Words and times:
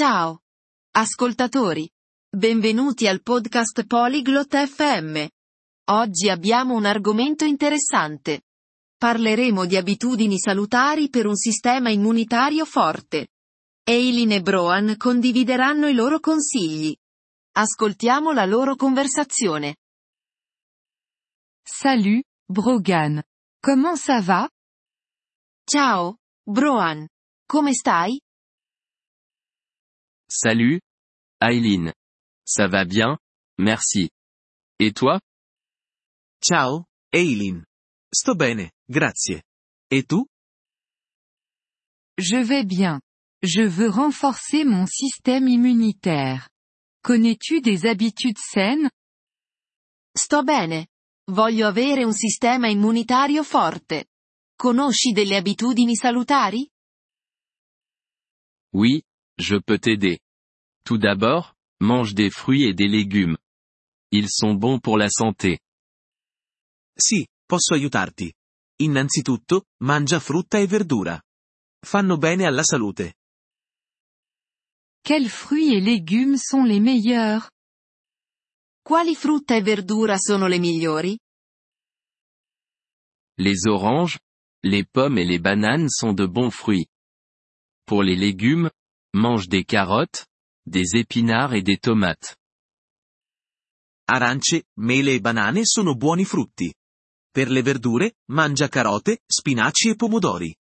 Ciao. 0.00 0.40
Ascoltatori. 0.92 1.86
Benvenuti 2.34 3.06
al 3.06 3.20
podcast 3.20 3.84
Polyglot 3.84 4.56
FM. 4.56 5.26
Oggi 5.90 6.30
abbiamo 6.30 6.72
un 6.72 6.86
argomento 6.86 7.44
interessante. 7.44 8.44
Parleremo 8.96 9.66
di 9.66 9.76
abitudini 9.76 10.38
salutari 10.38 11.10
per 11.10 11.26
un 11.26 11.36
sistema 11.36 11.90
immunitario 11.90 12.64
forte. 12.64 13.28
Eileen 13.84 14.32
e 14.32 14.40
Broan 14.40 14.94
condivideranno 14.96 15.86
i 15.86 15.92
loro 15.92 16.18
consigli. 16.18 16.96
Ascoltiamo 17.58 18.32
la 18.32 18.46
loro 18.46 18.76
conversazione. 18.76 19.76
Salut, 21.62 22.22
Brogan. 22.50 23.22
Comment 23.62 23.98
ça 23.98 24.22
va? 24.22 24.48
Ciao, 25.62 26.16
Broan. 26.42 27.06
Come 27.46 27.74
stai? 27.74 28.18
Salut, 30.32 30.80
Eileen. 31.40 31.92
Ça 32.44 32.68
va 32.68 32.84
bien, 32.84 33.18
merci. 33.58 34.10
Et 34.78 34.92
toi? 34.92 35.20
Ciao, 36.40 36.84
Eileen. 37.12 37.64
Sto 38.14 38.36
bene, 38.36 38.70
grazie. 38.88 39.42
E 39.92 40.04
tu? 40.04 40.24
Je 42.16 42.44
vais 42.44 42.64
bien. 42.64 43.00
Je 43.42 43.62
veux 43.62 43.90
renforcer 43.90 44.64
mon 44.64 44.86
système 44.86 45.48
immunitaire. 45.48 46.48
Connais-tu 47.02 47.60
des 47.60 47.86
habitudes 47.86 48.38
saines? 48.38 48.88
Sto 50.16 50.44
bene. 50.44 50.88
Voglio 51.32 51.66
avere 51.66 52.04
un 52.04 52.12
sistema 52.12 52.68
immunitario 52.68 53.42
forte. 53.42 54.10
Conosci 54.56 55.12
delle 55.12 55.36
abitudini 55.36 55.96
salutari? 55.96 56.70
Oui, 58.74 59.02
je 59.40 59.56
peux 59.56 59.78
t'aider. 59.78 60.20
Tout 60.84 60.98
d'abord, 60.98 61.54
mange 61.80 62.14
des 62.14 62.30
fruits 62.30 62.64
et 62.64 62.74
des 62.74 62.88
légumes. 62.88 63.36
Ils 64.10 64.28
sont 64.28 64.54
bons 64.54 64.80
pour 64.80 64.98
la 64.98 65.08
santé. 65.08 65.60
Sì, 66.96 67.26
posso 67.46 67.74
aiutarti. 67.74 68.32
Innanzitutto, 68.82 69.66
mangia 69.84 70.20
frutta 70.20 70.58
e 70.58 70.66
verdura. 70.66 71.20
Fanno 71.84 72.16
bene 72.18 72.46
alla 72.46 72.62
salute. 72.62 73.14
Quels 75.02 75.28
fruits 75.28 75.72
et 75.74 75.80
légumes 75.80 76.38
sont 76.38 76.66
les 76.66 76.80
meilleurs? 76.80 77.48
Quali 78.82 79.14
frutta 79.14 79.54
e 79.54 79.62
verdura 79.62 80.18
sono 80.18 80.46
le 80.46 80.58
migliori? 80.58 81.18
Les 83.38 83.66
oranges, 83.66 84.18
les 84.62 84.84
pommes 84.84 85.18
et 85.18 85.24
les 85.24 85.38
bananes 85.38 85.88
sont 85.88 86.12
de 86.12 86.26
bons 86.26 86.50
fruits. 86.54 86.86
Pour 87.86 88.02
les 88.02 88.16
légumes, 88.16 88.70
mange 89.14 89.48
des 89.48 89.64
carottes, 89.64 90.26
des 90.66 90.96
épinards 90.96 91.54
et 91.54 91.62
des 91.62 91.78
tomates. 91.78 92.36
Arance, 94.06 94.64
mele 94.78 95.14
e 95.14 95.20
banane 95.20 95.64
sono 95.64 95.94
buoni 95.94 96.24
frutti. 96.24 96.72
Per 97.30 97.48
le 97.48 97.62
verdure, 97.62 98.16
mangia 98.30 98.68
carote, 98.68 99.22
spinaci 99.26 99.90
e 99.90 99.94
pomodori. 99.94 100.54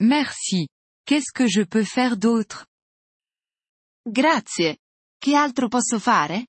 Merci. 0.00 0.68
Qu'est-ce 1.04 1.32
que 1.32 1.46
je 1.48 1.64
peux 1.64 1.84
faire 1.84 2.16
d'autre? 2.16 2.66
Grazie. 4.02 4.78
Che 5.18 5.34
altro 5.34 5.68
posso 5.68 5.98
fare? 6.00 6.48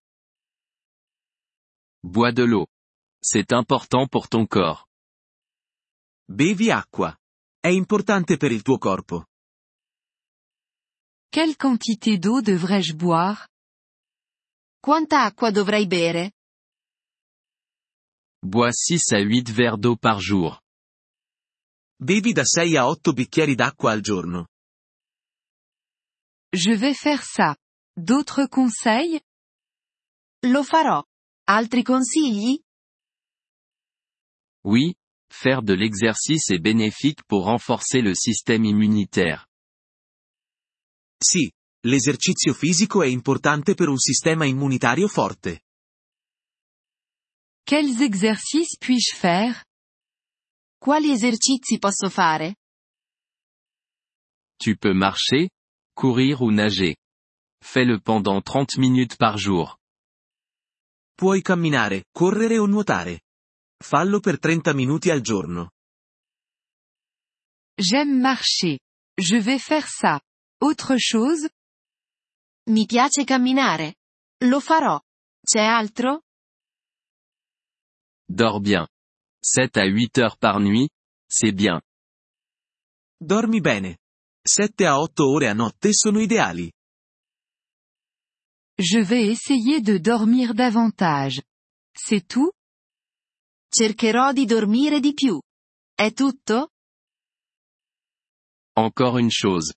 Bois 2.03 2.33
de 2.33 2.43
l'eau. 2.43 2.67
C'est 3.19 3.51
important 3.51 4.07
pour 4.07 4.27
ton 4.27 4.47
corps. 4.47 4.87
Bevi 6.25 6.71
acqua. 6.71 7.15
È 7.59 7.69
importante 7.69 8.37
per 8.37 8.51
il 8.51 8.63
tuo 8.63 8.77
corpo. 8.77 9.27
Quelle 11.31 11.57
quantité 11.57 12.17
d'eau 12.17 12.41
devrais-je 12.41 12.93
boire? 12.93 13.47
Quanta 14.81 15.23
acqua 15.23 15.51
dovrei 15.51 15.85
bere? 15.85 16.31
Bois 18.43 18.71
6 18.71 19.13
à 19.13 19.19
8 19.19 19.49
verres 19.49 19.77
d'eau 19.77 19.95
par 19.97 20.19
jour. 20.21 20.61
Bevi 21.99 22.33
da 22.33 22.45
6 22.45 22.77
a 22.77 22.87
8 22.87 23.09
bicchieri 23.13 23.55
d'acqua 23.55 23.91
al 23.91 24.01
giorno. 24.03 24.47
Je 26.53 26.71
vais 26.71 26.93
faire 26.93 27.23
ça. 27.23 27.57
D'autres 27.97 28.45
conseils? 28.47 29.19
Lo 30.43 30.63
farò. 30.63 31.03
Altri 31.47 31.83
consigli? 31.83 32.61
Oui, 34.63 34.95
faire 35.31 35.61
de 35.63 35.73
l'exercice 35.73 36.51
est 36.51 36.59
bénéfique 36.59 37.23
pour 37.23 37.45
renforcer 37.45 38.01
le 38.01 38.13
système 38.13 38.65
immunitaire. 38.65 39.47
Sì, 41.19 41.51
l'esercizio 41.87 42.53
fisico 42.53 43.01
è 43.01 43.07
importante 43.07 43.73
per 43.73 43.87
un 43.87 43.97
sistema 43.97 44.45
immunitario 44.45 45.07
forte. 45.07 45.61
Quels 47.63 47.99
exercices 48.01 48.77
puis-je 48.77 49.15
faire? 49.15 49.65
Quali 50.77 51.11
esercizi 51.11 51.79
posso 51.79 52.09
fare? 52.09 52.55
Tu 54.57 54.77
peux 54.77 54.93
marcher, 54.95 55.49
courir 55.93 56.41
ou 56.41 56.51
nager. 56.51 56.95
Fais-le 57.61 57.99
pendant 57.99 58.41
30 58.41 58.77
minutes 58.77 59.17
par 59.17 59.37
jour. 59.37 59.77
Puoi 61.15 61.41
camminare, 61.41 62.05
correre 62.11 62.57
o 62.57 62.67
nuotare. 62.67 63.21
Fallo 63.83 64.19
per 64.19 64.39
30 64.39 64.73
minuti 64.73 65.09
al 65.09 65.21
giorno. 65.21 65.71
J'aime 67.75 68.19
marcher. 68.19 68.79
Je 69.19 69.39
vais 69.41 69.59
faire 69.59 69.87
ça. 69.87 70.21
Autre 70.59 70.97
chose? 70.97 71.49
Mi 72.69 72.85
piace 72.85 73.23
camminare. 73.23 73.97
Lo 74.45 74.59
farò. 74.59 74.99
C'è 75.39 75.61
altro? 75.61 76.23
Dors 78.25 78.59
bien. 78.59 78.85
7 79.39 79.77
à 79.77 79.85
8 79.85 80.17
heures 80.17 80.37
par 80.37 80.59
nuit, 80.59 80.89
c'est 81.29 81.53
bien. 81.53 81.79
Dormi 83.19 83.61
bene. 83.61 83.97
7 84.43 84.85
a 84.85 84.97
8 84.97 85.19
ore 85.19 85.47
a 85.47 85.53
notte 85.53 85.93
sono 85.93 86.19
ideali. 86.19 86.71
Je 88.79 89.01
vais 89.03 89.27
essayer 89.29 89.81
de 89.81 89.99
dormir 89.99 90.53
davantage. 90.53 91.43
C'est 91.93 92.25
tout? 92.25 92.51
Cercherò 93.69 94.33
di 94.33 94.45
dormire 94.45 94.99
di 94.99 95.13
più. 95.13 95.39
È 95.93 96.11
tutto? 96.13 96.71
Encore 98.75 99.19
une 99.19 99.29
chose. 99.31 99.73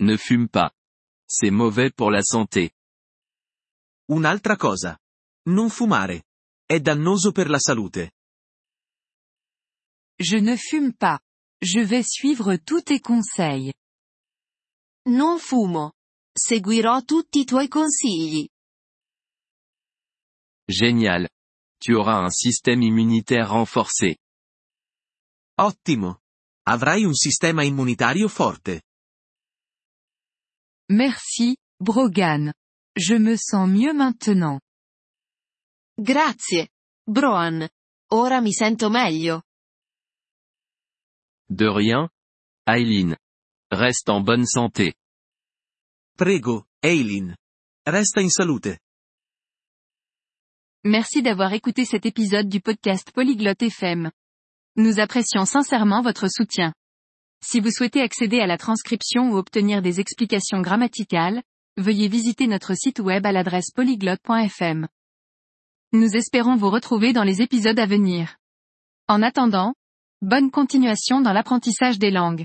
Ne 0.00 0.16
fume 0.16 0.48
pas. 0.48 0.72
C'est 1.28 1.50
mauvais 1.50 1.90
pour 1.90 2.10
la 2.10 2.22
santé. 2.22 2.70
Un'altra 4.08 4.56
cosa. 4.56 4.98
Non 5.48 5.70
fumare. 5.70 6.24
È 6.64 6.80
dannoso 6.80 7.32
per 7.32 7.48
la 7.48 7.58
salute. 7.58 8.12
Je 10.18 10.38
ne 10.38 10.56
fume 10.56 10.92
pas. 10.94 11.20
Je 11.60 11.80
vais 11.80 12.04
suivre 12.06 12.56
tous 12.56 12.82
tes 12.82 13.00
conseils. 13.00 13.72
Non 15.08 15.38
fumo. 15.38 15.92
Seguirò 16.32 17.02
tutti 17.02 17.40
i 17.40 17.44
tuoi 17.44 17.68
consigli. 17.68 18.48
Génial. 20.68 21.28
Tu 21.78 21.94
auras 21.94 22.20
un 22.22 22.30
système 22.30 22.82
immunitaire 22.82 23.48
renforcé. 23.48 24.18
Ottimo. 25.58 26.22
Avrai 26.64 27.04
un 27.04 27.14
sistema 27.14 27.62
immunitario 27.64 28.28
forte. 28.28 28.82
Merci, 30.88 31.56
Brogan. 31.80 32.52
Je 32.96 33.14
me 33.14 33.36
sens 33.36 33.68
mieux 33.68 33.92
maintenant. 33.92 34.60
Grazie, 35.98 36.68
Broan. 37.06 37.68
Ora 38.12 38.40
mi 38.40 38.52
sento 38.52 38.88
meglio. 38.88 39.42
De 41.48 41.68
rien, 41.68 42.08
Eileen. 42.66 43.16
Reste 43.70 44.10
en 44.10 44.20
bonne 44.20 44.46
santé. 44.46 44.94
Prego, 46.16 46.66
Eileen. 46.82 47.34
Resta 47.84 48.20
in 48.20 48.30
salute. 48.30 48.78
Merci 50.84 51.20
d'avoir 51.22 51.52
écouté 51.52 51.84
cet 51.84 52.06
épisode 52.06 52.48
du 52.48 52.60
podcast 52.60 53.10
Polyglotte 53.10 53.62
FM. 53.62 54.10
Nous 54.76 55.00
apprécions 55.00 55.44
sincèrement 55.44 56.00
votre 56.00 56.28
soutien. 56.28 56.72
Si 57.42 57.60
vous 57.60 57.70
souhaitez 57.70 58.00
accéder 58.00 58.40
à 58.40 58.46
la 58.46 58.58
transcription 58.58 59.30
ou 59.30 59.36
obtenir 59.36 59.82
des 59.82 60.00
explications 60.00 60.60
grammaticales, 60.60 61.42
veuillez 61.76 62.08
visiter 62.08 62.46
notre 62.46 62.74
site 62.74 63.00
web 63.00 63.26
à 63.26 63.32
l'adresse 63.32 63.70
polyglotte.fm. 63.74 64.88
Nous 65.92 66.16
espérons 66.16 66.56
vous 66.56 66.70
retrouver 66.70 67.12
dans 67.12 67.22
les 67.22 67.42
épisodes 67.42 67.78
à 67.78 67.86
venir. 67.86 68.36
En 69.08 69.22
attendant, 69.22 69.74
bonne 70.22 70.50
continuation 70.50 71.20
dans 71.20 71.32
l'apprentissage 71.32 71.98
des 71.98 72.10
langues. 72.10 72.44